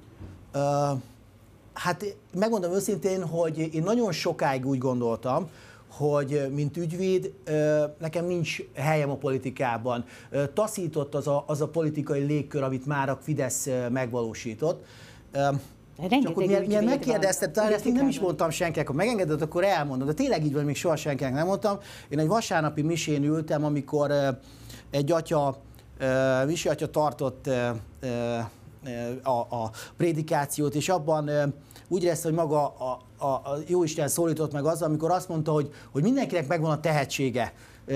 Ö, 0.52 0.92
hát 1.74 2.16
megmondom 2.34 2.72
őszintén, 2.72 3.28
hogy 3.28 3.58
én 3.58 3.84
nagyon 3.84 4.12
sokáig 4.12 4.66
úgy 4.66 4.78
gondoltam, 4.78 5.50
hogy 5.98 6.48
mint 6.52 6.78
ügyvéd 6.78 7.34
nekem 8.00 8.26
nincs 8.26 8.58
helyem 8.76 9.10
a 9.10 9.16
politikában. 9.16 10.06
Taszított 10.54 11.16
az 11.16 11.28
a, 11.28 11.44
az 11.48 11.62
a 11.62 11.68
politikai 11.68 12.24
légkör, 12.24 12.64
amit 12.64 12.86
már 12.86 13.10
a 13.10 13.20
Fidesz 13.22 13.70
megvalósított. 13.90 14.86
Rengeteg 15.98 16.22
Csak 16.24 16.36
hogy 16.36 16.48
milyen, 16.48 16.64
van 16.84 17.00
talán 17.52 17.74
ezt 17.74 17.86
még 17.86 17.94
nem 17.94 18.08
is 18.08 18.20
mondtam 18.20 18.50
senkinek, 18.50 18.88
ha 18.88 18.94
megengeded, 18.94 19.42
akkor 19.42 19.64
elmondom, 19.64 20.08
de 20.08 20.14
tényleg 20.14 20.46
így 20.46 20.54
van, 20.54 20.64
még 20.64 20.76
soha 20.76 20.96
senkinek 20.96 21.34
nem 21.34 21.46
mondtam. 21.46 21.78
Én 22.10 22.20
egy 22.20 22.28
vasárnapi 22.28 22.82
misén 22.82 23.24
ültem, 23.24 23.64
amikor 23.66 24.12
egy 24.90 25.12
atya, 25.12 25.58
misi 26.46 26.70
atya 26.70 26.90
tartott 26.90 27.48
a, 29.24 29.30
a 29.40 29.72
prédikációt, 29.98 30.76
és 30.76 30.90
abban 30.90 31.54
úgy 31.94 32.04
érezte, 32.04 32.28
hogy 32.28 32.38
maga 32.38 32.66
a, 32.66 33.00
a, 33.18 33.28
a 33.28 33.58
Jóisten 33.68 34.08
szólított 34.08 34.52
meg 34.52 34.66
azzal, 34.66 34.88
amikor 34.88 35.12
azt 35.12 35.30
mondta, 35.30 35.52
hogy, 35.52 35.74
hogy 35.92 36.04
mindenkinek 36.04 36.48
megvan 36.48 36.72
a 36.72 36.80
tehetsége, 36.80 37.54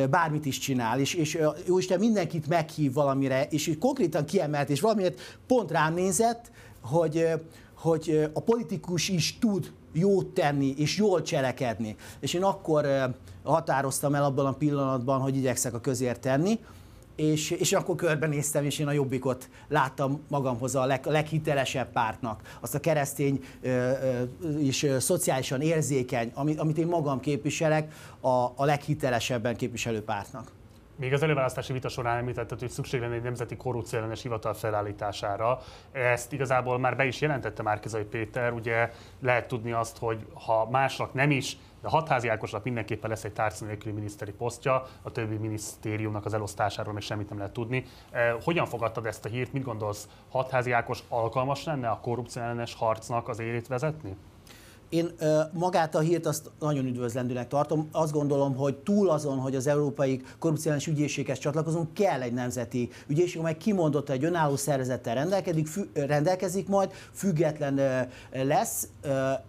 bármit 0.10 0.46
is 0.46 0.58
csinál, 0.58 1.00
és, 1.00 1.14
és 1.14 1.38
Jóisten 1.66 2.00
mindenkit 2.00 2.48
meghív 2.48 2.94
valamire, 2.94 3.48
és 3.50 3.76
konkrétan 3.80 4.26
kiemelt, 4.26 4.70
és 4.70 4.82
valamiért 4.82 5.20
pont 5.48 5.72
rám 5.72 5.94
nézett, 5.94 6.52
hogy, 6.82 7.28
hogy 7.74 8.30
a 8.34 8.40
politikus 8.40 9.10
is 9.10 9.38
tud 9.40 9.72
jót 9.94 10.26
tenni 10.26 10.74
és 10.78 10.98
jól 10.98 11.22
cselekedni. 11.22 11.96
És 12.20 12.34
én 12.34 12.44
akkor 12.44 12.86
határoztam 13.44 14.16
el 14.16 14.24
abban 14.24 14.46
a 14.46 14.54
pillanatban, 14.54 15.20
hogy 15.20 15.36
igyekszek 15.36 15.74
a 15.74 15.80
közért 15.80 16.20
tenni, 16.20 16.60
és, 17.18 17.52
és 17.52 17.74
akkor 17.74 17.96
körbenéztem, 17.96 18.66
és 18.66 18.80
én 18.80 18.88
a 18.88 18.92
Jobbikot 18.92 19.50
láttam 19.68 20.22
magamhoz 20.28 20.76
a, 20.76 20.86
leg, 20.86 21.06
leghitelesebb 21.06 21.92
pártnak. 21.92 22.42
Azt 22.62 22.76
a 22.76 22.80
keresztény 22.80 23.44
ö, 23.62 23.70
ö, 23.70 24.58
és 24.58 24.84
ö, 24.84 25.00
szociálisan 25.00 25.62
érzékeny, 25.62 26.32
amit, 26.34 26.60
amit 26.60 26.78
én 26.78 26.88
magam 26.88 27.20
képviselek, 27.20 27.94
a, 28.20 28.30
a 28.56 28.66
leghitelesebben 28.66 29.56
képviselő 29.56 30.04
pártnak. 30.04 30.52
Még 31.00 31.14
az 31.14 31.24
előválasztási 31.24 31.74
vita 31.74 31.90
során 31.90 32.18
említetted, 32.18 32.60
hogy 32.60 32.70
szükség 32.70 33.00
lenne 33.00 33.14
egy 33.14 33.22
nemzeti 33.22 33.58
korrupcióellenes 33.58 34.22
hivatal 34.22 34.54
felállítására. 34.54 35.60
Ezt 35.92 36.34
igazából 36.34 36.80
már 36.80 36.96
be 36.96 37.06
is 37.06 37.22
jelentette 37.22 37.64
Márkizai 37.64 38.04
Péter. 38.04 38.54
Ugye 38.54 38.92
lehet 39.22 39.48
tudni 39.48 39.72
azt, 39.72 39.98
hogy 39.98 40.26
ha 40.34 40.70
másnak 40.70 41.14
nem 41.14 41.32
is, 41.32 41.58
de 41.82 41.90
hatházi 41.90 42.28
Ákosnak 42.28 42.64
mindenképpen 42.64 43.10
lesz 43.10 43.24
egy 43.24 43.34
tárca 43.34 43.66
nélküli 43.66 43.94
miniszteri 43.94 44.32
posztja, 44.32 44.84
a 45.02 45.12
többi 45.12 45.36
minisztériumnak 45.36 46.26
az 46.26 46.34
elosztásáról 46.34 46.94
még 46.94 47.04
semmit 47.04 47.30
nem 47.30 47.38
lehet 47.38 47.54
tudni. 47.54 47.86
Eh, 48.12 48.36
hogyan 48.44 48.66
fogadtad 48.66 49.06
ezt 49.06 49.26
a 49.26 49.30
hírt? 49.30 49.54
Mit 49.54 49.64
gondolsz, 49.64 50.08
hatházi 50.30 50.72
Ákos 50.72 51.04
alkalmas 51.10 51.64
lenne 51.64 51.90
a 51.90 52.00
korrupcióellenes 52.00 52.74
harcnak 52.74 53.28
az 53.28 53.40
élét 53.40 53.68
vezetni? 53.68 54.16
Én 54.90 55.12
magát 55.52 55.96
a 55.96 56.00
hírt 56.00 56.26
azt 56.26 56.52
nagyon 56.60 56.86
üdvözlendőnek 56.86 57.48
tartom. 57.48 57.88
Azt 57.92 58.12
gondolom, 58.12 58.56
hogy 58.56 58.76
túl 58.76 59.10
azon, 59.10 59.38
hogy 59.38 59.56
az 59.56 59.68
Európai 59.68 60.22
Korrupciós 60.40 60.88
Ügyészséghez 60.88 61.38
csatlakozunk, 61.38 61.94
kell 61.94 62.22
egy 62.22 62.34
nemzeti 62.34 62.90
ügyészség, 63.08 63.40
amely 63.40 63.58
kimondott 63.58 64.10
egy 64.10 64.24
önálló 64.24 64.56
szervezettel 64.56 65.16
rendelkezik, 65.16 65.68
rendelkezik 65.94 66.68
majd, 66.68 66.92
független 67.14 68.08
lesz 68.32 68.88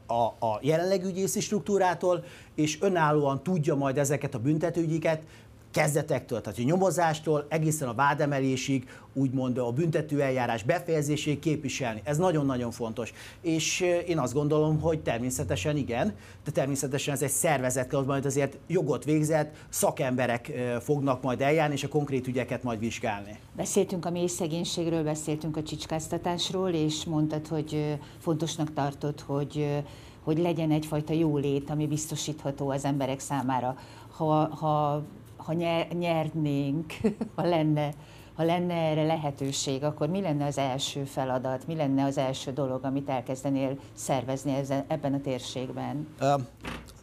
a, 0.06 0.22
a 0.46 0.58
jelenlegi 0.60 1.06
ügyészi 1.06 1.40
struktúrától, 1.40 2.24
és 2.54 2.78
önállóan 2.80 3.42
tudja 3.42 3.74
majd 3.74 3.98
ezeket 3.98 4.34
a 4.34 4.38
büntetőügyiket 4.38 5.20
kezdetektől, 5.70 6.40
tehát 6.40 6.58
a 6.58 6.62
nyomozástól 6.62 7.46
egészen 7.48 7.88
a 7.88 7.94
vádemelésig, 7.94 8.88
úgymond 9.12 9.58
a 9.58 9.72
büntető 9.72 10.22
eljárás 10.22 10.62
befejezéséig 10.62 11.38
képviselni. 11.38 12.00
Ez 12.04 12.16
nagyon-nagyon 12.16 12.70
fontos. 12.70 13.12
És 13.40 13.80
én 14.06 14.18
azt 14.18 14.32
gondolom, 14.32 14.80
hogy 14.80 15.00
természetesen 15.00 15.76
igen, 15.76 16.14
de 16.44 16.50
természetesen 16.50 17.14
ez 17.14 17.22
egy 17.22 17.30
szervezet 17.30 17.88
kell, 17.88 18.04
majd 18.04 18.24
azért 18.24 18.58
jogot 18.66 19.04
végzett, 19.04 19.54
szakemberek 19.68 20.52
fognak 20.80 21.22
majd 21.22 21.40
eljárni, 21.40 21.74
és 21.74 21.84
a 21.84 21.88
konkrét 21.88 22.26
ügyeket 22.26 22.62
majd 22.62 22.78
vizsgálni. 22.78 23.38
Beszéltünk 23.56 24.04
a 24.04 24.10
mély 24.10 24.26
szegénységről, 24.26 25.02
beszéltünk 25.02 25.56
a 25.56 25.62
csicskáztatásról, 25.62 26.70
és 26.70 27.04
mondtad, 27.04 27.46
hogy 27.46 27.98
fontosnak 28.18 28.72
tartod, 28.72 29.20
hogy 29.20 29.82
hogy 30.22 30.38
legyen 30.38 30.70
egyfajta 30.70 31.12
jólét, 31.12 31.70
ami 31.70 31.86
biztosítható 31.86 32.70
az 32.70 32.84
emberek 32.84 33.20
számára. 33.20 33.76
Ha, 34.16 34.54
ha 34.54 35.02
ha 35.48 35.54
nyernénk, 35.98 36.92
ha 37.36 37.46
lenne, 37.46 37.90
ha 38.34 38.44
lenne 38.44 38.74
erre 38.74 39.04
lehetőség, 39.04 39.82
akkor 39.82 40.08
mi 40.08 40.20
lenne 40.20 40.46
az 40.46 40.58
első 40.58 41.04
feladat, 41.04 41.66
mi 41.66 41.74
lenne 41.74 42.04
az 42.04 42.18
első 42.18 42.52
dolog, 42.52 42.84
amit 42.84 43.08
elkezdenél 43.08 43.78
szervezni 43.94 44.54
ezen, 44.54 44.84
ebben 44.88 45.14
a 45.14 45.20
térségben? 45.20 46.08
Uh, 46.20 46.40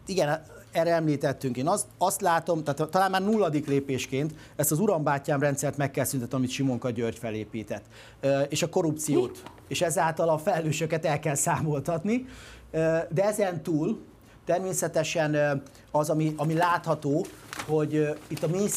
igen, 0.06 0.42
erre 0.72 0.94
említettünk. 0.94 1.58
Én 1.58 1.68
azt, 1.68 1.86
azt 1.98 2.22
látom, 2.22 2.64
tehát 2.64 2.92
talán 2.92 3.12
már 3.12 3.24
nulladik 3.24 3.68
lépésként 3.68 4.34
ezt 4.56 4.72
az 4.72 4.80
urambátyám 4.80 5.40
rendszert 5.40 5.78
meg 5.78 5.92
kell 5.92 6.06
szüntetni, 6.06 6.36
amit 6.38 6.50
Simonka 6.50 6.90
György 6.90 7.18
felépített. 7.18 7.84
Uh, 8.24 8.42
és 8.50 8.64
a 8.64 8.70
korrupciót. 8.70 9.44
És 9.68 9.82
ezáltal 9.82 10.30
a 10.30 10.38
felelősöket 10.38 11.06
el 11.06 11.20
kell 11.20 11.36
számoltatni. 11.36 12.16
Uh, 12.16 12.80
de 13.10 13.24
ezen 13.24 13.64
túl 13.64 14.00
természetesen 14.46 15.62
az, 15.92 16.10
ami, 16.10 16.34
ami 16.38 16.54
látható, 16.54 17.26
hogy 17.58 18.18
itt 18.28 18.44
a 18.44 18.48
mély 18.48 18.68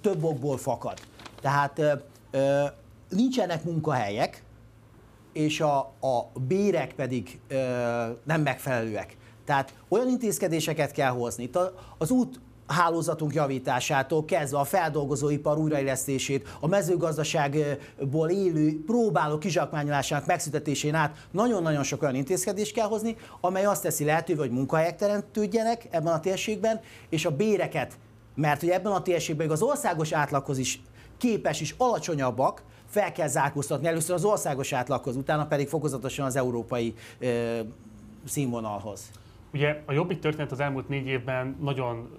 több 0.00 0.24
okból 0.24 0.58
fakad. 0.58 0.98
Tehát 1.40 1.80
nincsenek 3.08 3.64
munkahelyek, 3.64 4.42
és 5.32 5.60
a, 5.60 5.78
a 6.00 6.30
bérek 6.46 6.94
pedig 6.94 7.40
nem 8.24 8.42
megfelelőek. 8.42 9.16
Tehát 9.44 9.74
olyan 9.88 10.08
intézkedéseket 10.08 10.92
kell 10.92 11.10
hozni. 11.10 11.42
Itt 11.42 11.58
az 11.98 12.10
út 12.10 12.40
hálózatunk 12.66 13.34
javításától 13.34 14.24
kezdve 14.24 14.58
a 14.58 14.64
feldolgozóipar 14.64 15.58
újraélesztését, 15.58 16.56
a 16.60 16.66
mezőgazdaságból 16.66 18.30
élő 18.30 18.84
próbáló 18.86 19.38
kizsákmányolásának 19.38 20.26
megszüntetésén 20.26 20.94
át 20.94 21.16
nagyon-nagyon 21.30 21.82
sok 21.82 22.02
olyan 22.02 22.14
intézkedést 22.14 22.74
kell 22.74 22.86
hozni, 22.86 23.16
amely 23.40 23.64
azt 23.64 23.82
teszi 23.82 24.04
lehetővé, 24.04 24.38
hogy 24.38 24.50
munkahelyek 24.50 24.96
teremtődjenek 24.96 25.86
ebben 25.90 26.12
a 26.12 26.20
térségben, 26.20 26.80
és 27.08 27.24
a 27.24 27.30
béreket, 27.30 27.98
mert 28.34 28.60
hogy 28.60 28.70
ebben 28.70 28.92
a 28.92 29.02
térségben 29.02 29.50
az 29.50 29.62
országos 29.62 30.12
átlaghoz 30.12 30.58
is 30.58 30.82
képes 31.18 31.60
is 31.60 31.74
alacsonyabbak, 31.78 32.62
fel 32.88 33.12
kell 33.12 33.28
zárkóztatni 33.28 33.86
először 33.86 34.14
az 34.14 34.24
országos 34.24 34.72
átlaghoz, 34.72 35.16
utána 35.16 35.46
pedig 35.46 35.68
fokozatosan 35.68 36.26
az 36.26 36.36
európai 36.36 36.94
ö, 37.18 37.58
színvonalhoz. 38.24 39.00
Ugye 39.54 39.82
a 39.86 39.92
Jobbik 39.92 40.18
történet 40.18 40.52
az 40.52 40.60
elmúlt 40.60 40.88
négy 40.88 41.06
évben 41.06 41.56
nagyon, 41.60 42.10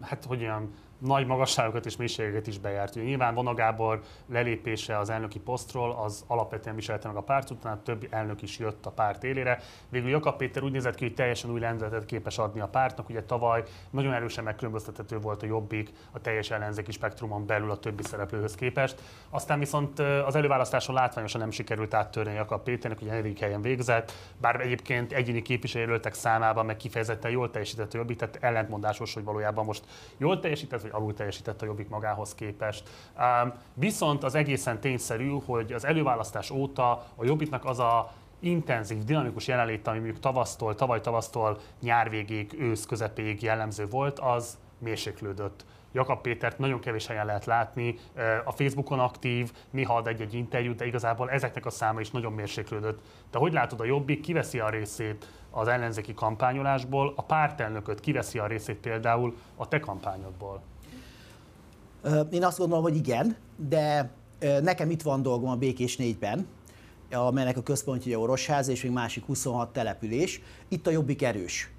hát 0.00 0.24
hogy 0.24 0.40
olyan 0.42 0.70
nagy 1.04 1.26
magasságokat 1.26 1.86
és 1.86 1.96
mélységeket 1.96 2.46
is 2.46 2.58
bejárt. 2.58 2.96
Ugye 2.96 3.04
nyilván 3.04 3.34
Vona 3.34 3.54
Gábor 3.54 4.00
lelépése 4.26 4.98
az 4.98 5.10
elnöki 5.10 5.38
posztról 5.38 5.92
az 6.04 6.24
alapvetően 6.26 6.76
viselte 6.76 7.08
meg 7.08 7.16
a 7.16 7.20
párt, 7.20 7.50
utána 7.50 7.82
több 7.82 8.06
elnök 8.10 8.42
is 8.42 8.58
jött 8.58 8.86
a 8.86 8.90
párt 8.90 9.24
élére. 9.24 9.58
Végül 9.88 10.08
Jakab 10.08 10.36
Péter 10.36 10.62
úgy 10.62 10.72
nézett 10.72 10.94
ki, 10.94 11.04
hogy 11.04 11.14
teljesen 11.14 11.50
új 11.50 11.60
lendületet 11.60 12.04
képes 12.04 12.38
adni 12.38 12.60
a 12.60 12.68
pártnak. 12.68 13.08
Ugye 13.08 13.22
tavaly 13.22 13.62
nagyon 13.90 14.12
erősen 14.12 14.44
megkülönböztethető 14.44 15.18
volt 15.18 15.42
a 15.42 15.46
Jobbik 15.46 15.90
a 16.10 16.20
teljes 16.20 16.50
ellenzéki 16.50 16.92
spektrumon 16.92 17.46
belül 17.46 17.70
a 17.70 17.78
többi 17.78 18.02
szereplőhöz 18.02 18.54
képest. 18.54 19.00
Aztán 19.30 19.58
viszont 19.58 19.98
az 19.98 20.34
előválasztáson 20.34 20.94
látványosan 20.94 21.40
nem 21.40 21.50
sikerült 21.50 21.94
áttörni 21.94 22.32
Jakab 22.34 22.62
Péternek, 22.62 23.00
ugye 23.00 23.10
negyedik 23.10 23.38
helyen 23.38 23.62
végzett, 23.62 24.12
bár 24.40 24.60
egyébként 24.60 25.12
egyéni 25.12 25.42
képviselőjelöltek 25.42 26.14
számában 26.14 26.66
meg 26.66 26.76
kifejezetten 26.76 27.30
jól 27.30 27.50
teljesített 27.50 27.94
a 27.94 27.96
Jobbik, 27.96 28.18
tehát 28.18 28.38
ellentmondásos, 28.40 29.14
hogy 29.14 29.24
valójában 29.24 29.64
most 29.64 29.84
jól 30.16 30.40
teljesített, 30.40 30.80
vagy 30.80 30.90
alul 30.94 31.14
teljesített 31.14 31.62
a 31.62 31.64
Jobbik 31.64 31.88
magához 31.88 32.34
képest. 32.34 32.88
Viszont 33.74 34.24
az 34.24 34.34
egészen 34.34 34.80
tényszerű, 34.80 35.30
hogy 35.46 35.72
az 35.72 35.84
előválasztás 35.84 36.50
óta 36.50 36.90
a 37.14 37.24
Jobbiknak 37.24 37.64
az 37.64 37.78
a 37.78 38.12
intenzív, 38.40 39.04
dinamikus 39.04 39.46
jelenlét, 39.46 39.86
ami 39.86 39.98
mondjuk 39.98 40.20
tavasztól, 40.20 40.74
tavaly 40.74 41.00
tavasztól 41.00 41.58
nyár 41.80 42.10
végéig, 42.10 42.56
ősz 42.58 42.86
közepéig 42.86 43.42
jellemző 43.42 43.86
volt, 43.86 44.18
az 44.18 44.58
mérséklődött. 44.78 45.64
Jakab 45.92 46.20
Pétert 46.20 46.58
nagyon 46.58 46.80
kevés 46.80 47.06
helyen 47.06 47.26
lehet 47.26 47.44
látni, 47.44 47.98
a 48.44 48.52
Facebookon 48.52 48.98
aktív, 48.98 49.52
néha 49.70 49.96
ad 49.96 50.06
egy-egy 50.06 50.34
interjút, 50.34 50.76
de 50.76 50.86
igazából 50.86 51.30
ezeknek 51.30 51.66
a 51.66 51.70
száma 51.70 52.00
is 52.00 52.10
nagyon 52.10 52.32
mérséklődött. 52.32 53.00
De 53.30 53.38
hogy 53.38 53.52
látod, 53.52 53.80
a 53.80 53.84
Jobbik 53.84 54.20
kiveszi 54.20 54.58
a 54.58 54.68
részét 54.68 55.28
az 55.50 55.68
ellenzéki 55.68 56.14
kampányolásból, 56.14 57.12
a 57.16 57.22
pártelnököt 57.22 58.00
kiveszi 58.00 58.38
a 58.38 58.46
részét 58.46 58.76
például 58.76 59.36
a 59.56 59.68
te 59.68 59.80
kampányodból? 59.80 60.62
Én 62.30 62.44
azt 62.44 62.58
gondolom, 62.58 62.82
hogy 62.82 62.96
igen, 62.96 63.36
de 63.68 64.10
nekem 64.62 64.90
itt 64.90 65.02
van 65.02 65.22
dolgom 65.22 65.48
a 65.48 65.56
Békés 65.56 65.96
4-ben, 65.98 66.46
amelynek 67.12 67.56
a 67.56 67.62
központja 67.62 68.18
Orosház 68.18 68.68
és 68.68 68.82
még 68.82 68.92
másik 68.92 69.24
26 69.24 69.72
település. 69.72 70.42
Itt 70.68 70.86
a 70.86 70.90
jobbik 70.90 71.22
erős. 71.22 71.70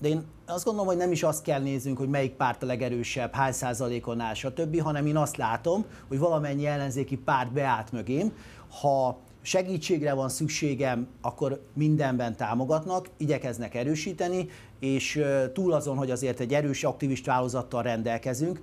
De 0.00 0.08
én 0.08 0.24
azt 0.46 0.64
gondolom, 0.64 0.88
hogy 0.88 0.96
nem 0.96 1.12
is 1.12 1.22
azt 1.22 1.42
kell 1.42 1.60
néznünk, 1.60 1.98
hogy 1.98 2.08
melyik 2.08 2.32
párt 2.32 2.62
a 2.62 2.66
legerősebb, 2.66 3.34
hány 3.34 3.52
százalékon 3.52 4.20
áll, 4.20 4.34
stb., 4.34 4.80
hanem 4.80 5.06
én 5.06 5.16
azt 5.16 5.36
látom, 5.36 5.84
hogy 6.08 6.18
valamennyi 6.18 6.66
ellenzéki 6.66 7.16
párt 7.16 7.52
beállt 7.52 7.92
mögém. 7.92 8.32
Ha 8.80 9.18
segítségre 9.42 10.12
van 10.12 10.28
szükségem, 10.28 11.08
akkor 11.20 11.62
mindenben 11.74 12.36
támogatnak, 12.36 13.08
igyekeznek 13.16 13.74
erősíteni, 13.74 14.48
és 14.78 15.24
túl 15.52 15.72
azon, 15.72 15.96
hogy 15.96 16.10
azért 16.10 16.40
egy 16.40 16.54
erős 16.54 16.84
aktivist 16.84 17.26
változattal 17.26 17.82
rendelkezünk, 17.82 18.60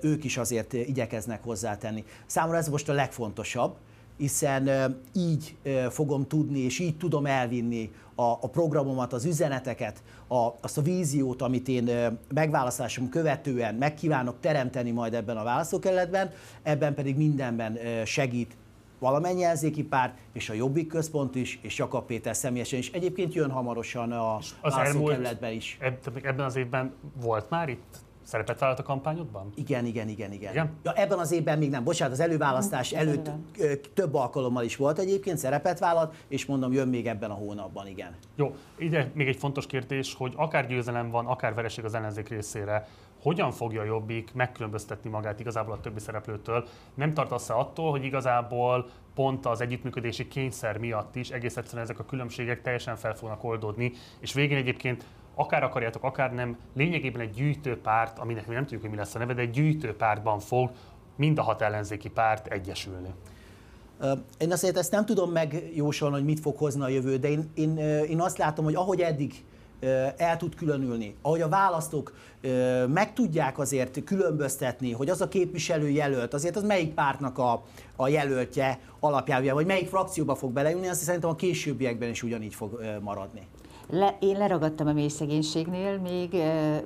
ők 0.00 0.24
is 0.24 0.36
azért 0.36 0.72
igyekeznek 0.72 1.42
hozzátenni. 1.42 2.04
Számomra 2.26 2.58
ez 2.58 2.68
most 2.68 2.88
a 2.88 2.92
legfontosabb, 2.92 3.76
hiszen 4.16 4.96
így 5.14 5.56
fogom 5.90 6.26
tudni, 6.26 6.58
és 6.58 6.78
így 6.78 6.96
tudom 6.96 7.26
elvinni 7.26 7.90
a, 8.14 8.22
a 8.22 8.48
programomat, 8.52 9.12
az 9.12 9.24
üzeneteket, 9.24 10.02
a, 10.28 10.48
azt 10.60 10.78
a 10.78 10.82
víziót, 10.82 11.42
amit 11.42 11.68
én 11.68 11.90
megválasztásom 12.34 13.08
követően 13.08 13.74
megkívánok 13.74 14.36
teremteni 14.40 14.90
majd 14.90 15.14
ebben 15.14 15.36
a 15.36 15.42
választókerületben, 15.44 16.30
ebben 16.62 16.94
pedig 16.94 17.16
mindenben 17.16 17.78
segít 18.04 18.56
valamennyi 18.98 19.42
ellenzéki 19.42 19.82
párt, 19.82 20.18
és 20.32 20.50
a 20.50 20.54
Jobbik 20.54 20.86
központ 20.86 21.34
is, 21.34 21.58
és 21.62 21.78
Jakab 21.78 22.06
Péter 22.06 22.36
személyesen 22.36 22.78
is. 22.78 22.90
Egyébként 22.90 23.34
jön 23.34 23.50
hamarosan 23.50 24.12
a 24.12 24.36
az 24.36 24.54
választókerületben 24.60 25.52
is. 25.52 25.78
Ebben 26.22 26.44
az 26.44 26.56
évben 26.56 26.92
volt 27.20 27.50
már 27.50 27.68
itt 27.68 28.06
Szerepet 28.28 28.58
vállalt 28.58 28.78
a 28.78 28.82
kampányodban? 28.82 29.52
Igen, 29.54 29.84
igen, 29.84 30.08
igen, 30.08 30.32
igen. 30.32 30.52
igen? 30.52 30.70
Ja, 30.82 30.92
ebben 30.92 31.18
az 31.18 31.32
évben 31.32 31.58
még 31.58 31.70
nem. 31.70 31.84
Bocsánat, 31.84 32.12
az 32.12 32.20
előválasztás 32.20 32.92
hm, 32.92 32.98
előtt 32.98 33.30
több 33.94 34.14
alkalommal 34.14 34.64
is 34.64 34.76
volt 34.76 34.98
egyébként, 34.98 35.38
szerepet 35.38 35.78
vállalt, 35.78 36.14
és 36.28 36.46
mondom, 36.46 36.72
jön 36.72 36.88
még 36.88 37.06
ebben 37.06 37.30
a 37.30 37.34
hónapban, 37.34 37.86
igen. 37.86 38.16
Jó, 38.36 38.56
ide 38.78 39.10
még 39.14 39.28
egy 39.28 39.36
fontos 39.36 39.66
kérdés, 39.66 40.14
hogy 40.14 40.32
akár 40.36 40.66
győzelem 40.66 41.10
van, 41.10 41.26
akár 41.26 41.54
vereség 41.54 41.84
az 41.84 41.94
ellenzék 41.94 42.28
részére, 42.28 42.88
hogyan 43.22 43.50
fogja 43.50 43.80
a 43.80 43.84
Jobbik 43.84 44.34
megkülönböztetni 44.34 45.10
magát 45.10 45.40
igazából 45.40 45.72
a 45.72 45.80
többi 45.80 46.00
szereplőtől? 46.00 46.64
Nem 46.94 47.14
tartasz-e 47.14 47.54
attól, 47.54 47.90
hogy 47.90 48.04
igazából 48.04 48.88
pont 49.14 49.46
az 49.46 49.60
együttműködési 49.60 50.28
kényszer 50.28 50.78
miatt 50.78 51.16
is 51.16 51.30
egész 51.30 51.56
egyszerűen 51.56 51.84
ezek 51.84 51.98
a 51.98 52.04
különbségek 52.04 52.62
teljesen 52.62 52.96
fel 52.96 53.14
fognak 53.14 53.44
oldódni, 53.44 53.92
és 54.20 54.32
végén 54.32 54.56
egyébként 54.56 55.04
akár 55.38 55.62
akarjátok, 55.62 56.04
akár 56.04 56.34
nem, 56.34 56.56
lényegében 56.74 57.20
egy 57.20 57.30
gyűjtőpárt, 57.30 58.18
aminek 58.18 58.46
mi 58.46 58.54
nem 58.54 58.62
tudjuk, 58.62 58.80
hogy 58.80 58.90
mi 58.90 58.96
lesz 58.96 59.14
a 59.14 59.18
neve, 59.18 59.34
de 59.34 59.40
egy 59.40 59.50
gyűjtőpártban 59.50 60.38
fog 60.38 60.70
mind 61.16 61.38
a 61.38 61.42
hat 61.42 61.62
ellenzéki 61.62 62.08
párt 62.08 62.46
egyesülni. 62.46 63.08
Én 64.38 64.52
azért 64.52 64.76
ezt 64.76 64.90
nem 64.90 65.04
tudom 65.04 65.30
megjósolni, 65.30 66.14
hogy 66.14 66.24
mit 66.24 66.40
fog 66.40 66.56
hozni 66.56 66.82
a 66.82 66.88
jövő, 66.88 67.16
de 67.16 67.28
én, 67.28 67.50
én, 67.54 67.76
én 68.08 68.20
azt 68.20 68.38
látom, 68.38 68.64
hogy 68.64 68.74
ahogy 68.74 69.00
eddig 69.00 69.44
el 70.16 70.36
tud 70.36 70.54
különülni, 70.54 71.14
ahogy 71.22 71.40
a 71.40 71.48
választók 71.48 72.12
meg 72.88 73.12
tudják 73.12 73.58
azért 73.58 74.04
különböztetni, 74.04 74.92
hogy 74.92 75.08
az 75.08 75.20
a 75.20 75.28
képviselő 75.28 75.88
jelölt, 75.88 76.34
azért 76.34 76.56
az 76.56 76.62
melyik 76.62 76.94
pártnak 76.94 77.38
a, 77.38 77.62
a 77.96 78.08
jelöltje 78.08 78.78
alapján, 79.00 79.54
vagy 79.54 79.66
melyik 79.66 79.88
frakcióba 79.88 80.34
fog 80.34 80.52
beleülni, 80.52 80.88
azt 80.88 81.02
szerintem 81.02 81.30
a 81.30 81.34
későbbiekben 81.34 82.08
is 82.08 82.22
ugyanígy 82.22 82.54
fog 82.54 82.80
maradni. 83.00 83.46
Le, 83.90 84.16
én 84.20 84.38
leragadtam 84.38 84.86
a 84.86 84.92
mély 84.92 85.08
szegénységnél, 85.08 85.98
még, 85.98 86.36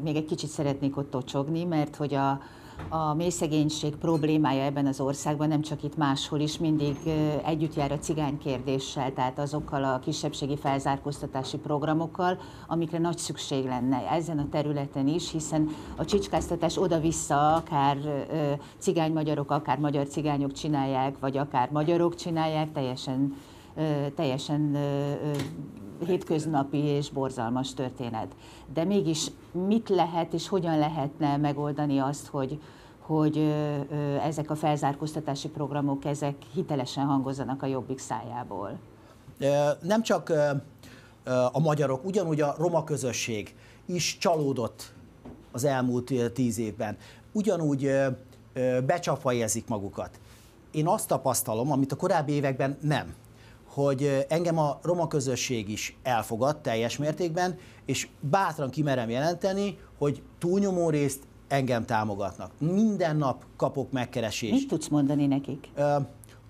még 0.02 0.16
egy 0.16 0.24
kicsit 0.24 0.48
szeretnék 0.48 0.96
ott 0.96 1.10
tocsogni, 1.10 1.64
mert 1.64 1.96
hogy 1.96 2.14
a, 2.14 2.40
a 2.88 3.14
mélyszegénység 3.14 3.96
problémája 3.96 4.62
ebben 4.62 4.86
az 4.86 5.00
országban 5.00 5.48
nem 5.48 5.60
csak 5.60 5.82
itt 5.82 5.96
máshol 5.96 6.40
is 6.40 6.58
mindig 6.58 6.96
együtt 7.44 7.74
jár 7.74 7.92
a 7.92 7.98
cigány 7.98 8.38
kérdéssel, 8.38 9.12
tehát 9.12 9.38
azokkal 9.38 9.84
a 9.84 9.98
kisebbségi 9.98 10.56
felzárkóztatási 10.56 11.56
programokkal, 11.56 12.38
amikre 12.66 12.98
nagy 12.98 13.18
szükség 13.18 13.64
lenne 13.64 14.10
ezen 14.10 14.38
a 14.38 14.48
területen 14.50 15.08
is, 15.08 15.30
hiszen 15.30 15.68
a 15.96 16.04
csicskáztatás 16.04 16.78
oda-vissza 16.78 17.54
akár 17.54 17.96
cigány 18.78 19.12
magyarok, 19.12 19.50
akár 19.50 19.78
magyar 19.78 20.06
cigányok 20.06 20.52
csinálják, 20.52 21.18
vagy 21.18 21.36
akár 21.36 21.70
magyarok 21.70 22.14
csinálják, 22.14 22.72
teljesen 22.72 23.34
teljesen 24.14 24.76
hétköznapi 26.04 26.78
és 26.78 27.10
borzalmas 27.10 27.74
történet. 27.74 28.34
De 28.74 28.84
mégis 28.84 29.30
mit 29.66 29.88
lehet 29.88 30.32
és 30.32 30.48
hogyan 30.48 30.78
lehetne 30.78 31.36
megoldani 31.36 31.98
azt, 31.98 32.26
hogy, 32.26 32.60
hogy 32.98 33.54
ezek 34.22 34.50
a 34.50 34.54
felzárkóztatási 34.54 35.48
programok 35.48 36.04
ezek 36.04 36.34
hitelesen 36.54 37.04
hangozzanak 37.04 37.62
a 37.62 37.66
jobbik 37.66 37.98
szájából? 37.98 38.78
Nem 39.82 40.02
csak 40.02 40.32
a 41.52 41.60
magyarok, 41.60 42.04
ugyanúgy 42.04 42.40
a 42.40 42.54
roma 42.58 42.84
közösség 42.84 43.54
is 43.86 44.18
csalódott 44.18 44.92
az 45.52 45.64
elmúlt 45.64 46.32
tíz 46.32 46.58
évben. 46.58 46.96
Ugyanúgy 47.32 47.90
becsapva 48.86 49.32
érzik 49.32 49.68
magukat. 49.68 50.20
Én 50.70 50.86
azt 50.86 51.08
tapasztalom, 51.08 51.72
amit 51.72 51.92
a 51.92 51.96
korábbi 51.96 52.32
években 52.32 52.78
nem 52.80 53.14
hogy 53.74 54.26
engem 54.28 54.58
a 54.58 54.78
roma 54.82 55.06
közösség 55.06 55.68
is 55.68 55.96
elfogad 56.02 56.60
teljes 56.60 56.96
mértékben, 56.96 57.58
és 57.84 58.08
bátran 58.20 58.70
kimerem 58.70 59.10
jelenteni, 59.10 59.78
hogy 59.98 60.22
túlnyomó 60.38 60.90
részt 60.90 61.22
engem 61.48 61.84
támogatnak. 61.84 62.50
Minden 62.58 63.16
nap 63.16 63.44
kapok 63.56 63.92
megkeresést. 63.92 64.52
Mit 64.52 64.68
tudsz 64.68 64.88
mondani 64.88 65.26
nekik? 65.26 65.68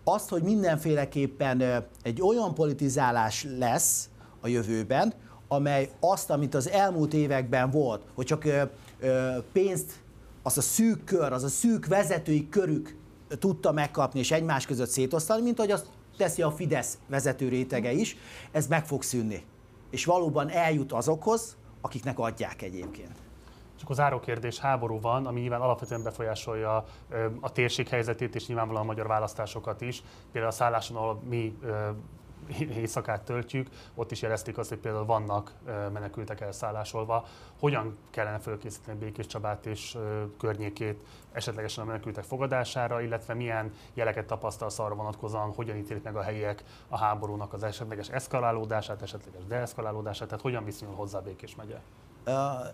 Azt, 0.04 0.28
hogy 0.28 0.42
mindenféleképpen 0.42 1.86
egy 2.02 2.22
olyan 2.22 2.54
politizálás 2.54 3.46
lesz 3.58 4.08
a 4.40 4.48
jövőben, 4.48 5.12
amely 5.48 5.90
azt, 6.00 6.30
amit 6.30 6.54
az 6.54 6.68
elmúlt 6.68 7.14
években 7.14 7.70
volt, 7.70 8.02
hogy 8.14 8.26
csak 8.26 8.44
pénzt, 9.52 9.92
az 10.42 10.58
a 10.58 10.60
szűk 10.60 11.04
kör, 11.04 11.32
az 11.32 11.42
a 11.42 11.48
szűk 11.48 11.86
vezetői 11.86 12.48
körük 12.48 12.96
tudta 13.38 13.72
megkapni 13.72 14.18
és 14.18 14.30
egymás 14.30 14.66
között 14.66 14.88
szétosztani, 14.88 15.42
mint 15.42 15.58
hogy 15.58 15.70
azt 15.70 15.86
teszi 16.16 16.42
a 16.42 16.50
Fidesz 16.50 16.98
vezető 17.06 17.48
rétege 17.48 17.92
is, 17.92 18.16
ez 18.50 18.66
meg 18.66 18.86
fog 18.86 19.02
szűnni. 19.02 19.44
És 19.90 20.04
valóban 20.04 20.50
eljut 20.50 20.92
azokhoz, 20.92 21.56
akiknek 21.80 22.18
adják 22.18 22.62
egyébként. 22.62 23.16
Csak 23.78 23.90
a 23.90 23.94
záró 23.94 24.20
kérdés, 24.20 24.58
háború 24.58 25.00
van, 25.00 25.26
ami 25.26 25.40
nyilván 25.40 25.60
alapvetően 25.60 26.02
befolyásolja 26.02 26.84
a 27.40 27.52
térség 27.52 27.88
helyzetét 27.88 28.34
és 28.34 28.46
nyilvánvalóan 28.46 28.84
a 28.84 28.86
magyar 28.86 29.06
választásokat 29.06 29.80
is. 29.80 30.02
Például 30.32 30.52
a 30.52 30.56
szálláson, 30.56 30.96
ahol 30.96 31.22
mi 31.28 31.58
éjszakát 32.60 33.22
töltjük, 33.22 33.68
ott 33.94 34.10
is 34.10 34.22
jelezték 34.22 34.58
azt, 34.58 34.68
hogy 34.68 34.78
például 34.78 35.04
vannak 35.04 35.52
menekültek 35.92 36.40
elszállásolva. 36.40 37.26
Hogyan 37.58 37.96
kellene 38.10 38.38
fölkészíteni 38.38 38.98
Békés 38.98 39.26
Csabát 39.26 39.66
és 39.66 39.98
környékét 40.38 40.98
esetlegesen 41.32 41.84
a 41.84 41.86
menekültek 41.86 42.24
fogadására, 42.24 43.00
illetve 43.00 43.34
milyen 43.34 43.72
jeleket 43.94 44.26
tapasztalsz 44.26 44.78
arra 44.78 44.94
vonatkozóan, 44.94 45.52
hogyan 45.54 45.76
ítélik 45.76 46.02
meg 46.02 46.16
a 46.16 46.22
helyiek 46.22 46.64
a 46.88 46.98
háborúnak 46.98 47.52
az 47.52 47.62
esetleges 47.62 48.08
eszkalálódását, 48.08 49.02
esetleges 49.02 49.44
deeszkalálódását, 49.46 50.28
tehát 50.28 50.42
hogyan 50.42 50.64
viszonyul 50.64 50.94
hozzá 50.94 51.18
Békés 51.18 51.54
megye? 51.54 51.80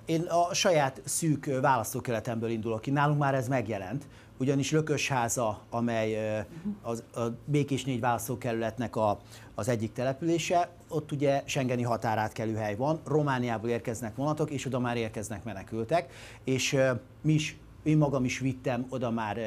Én 0.05 0.23
a 0.23 0.55
saját 0.55 1.01
szűk 1.05 1.61
választókeretemből 1.61 2.51
indulok 2.51 2.81
ki. 2.81 2.91
Nálunk 2.91 3.19
már 3.19 3.35
ez 3.35 3.49
megjelent, 3.49 4.09
ugyanis 4.39 4.71
Lökösháza, 4.71 5.61
amely 5.71 6.39
az, 6.83 7.03
a 7.15 7.21
Békés 7.45 7.85
négy 7.85 8.01
választókerületnek 8.01 8.97
a, 8.97 9.19
az 9.55 9.69
egyik 9.69 9.93
települése, 9.93 10.71
ott 10.89 11.13
ugye 11.13 11.43
Schengeni 11.47 11.83
határátkelő 11.83 12.55
hely 12.55 12.77
van, 12.77 13.01
Romániából 13.05 13.69
érkeznek 13.69 14.17
vonatok, 14.17 14.51
és 14.51 14.67
oda 14.67 14.79
már 14.79 14.97
érkeznek 14.97 15.45
menekültek, 15.45 16.13
és 16.45 16.77
mi 17.23 17.33
is 17.33 17.57
én 17.83 17.99
magam 17.99 18.25
is 18.25 18.39
vittem 18.39 18.87
oda 18.89 19.11
már 19.11 19.39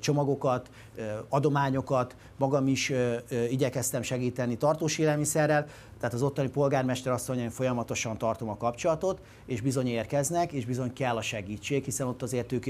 csomagokat, 0.00 0.70
adományokat, 1.28 2.16
magam 2.36 2.66
is 2.66 2.92
igyekeztem 3.50 4.02
segíteni 4.02 4.56
tartós 4.56 4.98
élelmiszerrel, 4.98 5.66
tehát 5.98 6.14
az 6.14 6.22
ottani 6.22 6.48
polgármester 6.48 7.12
asszonyon 7.12 7.50
folyamatosan 7.50 8.18
tartom 8.18 8.48
a 8.48 8.56
kapcsolatot, 8.56 9.20
és 9.46 9.60
bizony 9.60 9.86
érkeznek, 9.86 10.52
és 10.52 10.66
bizony 10.66 10.92
kell 10.92 11.16
a 11.16 11.22
segítség, 11.22 11.84
hiszen 11.84 12.06
ott 12.06 12.22
azért 12.22 12.52
ők 12.52 12.64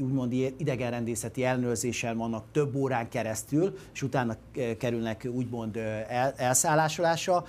úgymond 0.00 0.32
idegenrendészeti 0.32 1.44
ellenőrzéssel 1.44 2.14
vannak 2.14 2.44
több 2.52 2.74
órán 2.74 3.08
keresztül, 3.08 3.78
és 3.92 4.02
utána 4.02 4.36
kerülnek 4.78 5.28
úgymond 5.32 5.76
el, 6.08 6.32
elszállásolásra. 6.36 7.44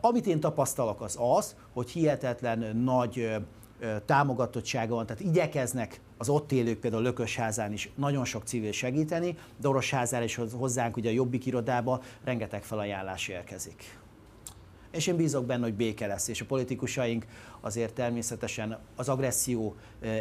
Amit 0.00 0.26
én 0.26 0.40
tapasztalok 0.40 1.00
az 1.00 1.18
az, 1.20 1.56
hogy 1.72 1.90
hihetetlen 1.90 2.76
nagy 2.76 3.36
támogatottsága 4.04 4.94
van, 4.94 5.06
tehát 5.06 5.22
igyekeznek 5.22 6.00
az 6.16 6.28
ott 6.28 6.52
élők, 6.52 6.78
például 6.78 7.02
Lökösházán 7.02 7.72
is 7.72 7.90
nagyon 7.94 8.24
sok 8.24 8.42
civil 8.44 8.72
segíteni, 8.72 9.36
Dorosházán 9.60 10.22
és 10.22 10.40
hozzánk 10.52 10.96
ugye 10.96 11.10
a 11.10 11.12
Jobbik 11.12 11.46
irodába 11.46 12.02
rengeteg 12.24 12.64
felajánlás 12.64 13.28
érkezik. 13.28 13.98
És 14.90 15.06
én 15.06 15.16
bízok 15.16 15.46
benne, 15.46 15.62
hogy 15.62 15.74
béke 15.74 16.06
lesz, 16.06 16.28
és 16.28 16.40
a 16.40 16.44
politikusaink 16.44 17.26
azért 17.60 17.94
természetesen 17.94 18.78
az 18.96 19.08
agresszió 19.08 19.76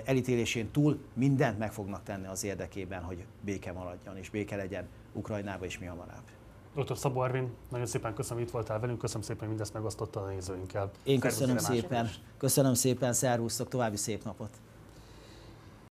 elítélésén 0.05 0.71
túl 0.71 0.99
mindent 1.13 1.57
meg 1.57 1.71
fognak 1.73 2.03
tenni 2.03 2.27
az 2.27 2.43
érdekében, 2.43 3.01
hogy 3.01 3.25
béke 3.41 3.71
maradjon, 3.71 4.17
és 4.17 4.29
béke 4.29 4.55
legyen 4.55 4.87
Ukrajnába 5.13 5.65
és 5.65 5.79
mi 5.79 5.85
hamarabb. 5.85 6.34
Dr. 6.75 6.97
Szabó 6.97 7.23
Ervin, 7.23 7.49
nagyon 7.69 7.85
szépen 7.85 8.13
köszönöm, 8.13 8.37
hogy 8.37 8.47
itt 8.47 8.53
voltál 8.53 8.79
velünk, 8.79 8.99
köszönöm 8.99 9.21
szépen, 9.21 9.39
hogy 9.39 9.49
mindezt 9.49 9.73
megosztotta 9.73 10.21
a 10.21 10.27
nézőinkkel. 10.27 10.91
Én 11.03 11.19
köszönöm 11.19 11.57
szépen, 11.57 12.09
köszönöm 12.37 12.73
szépen, 12.73 13.13
szervusztok, 13.13 13.67
további 13.67 13.97
szép 13.97 14.23
napot! 14.23 14.49